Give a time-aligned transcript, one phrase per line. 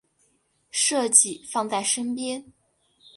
[0.71, 2.43] 设计放在身边